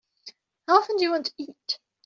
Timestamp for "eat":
1.37-1.77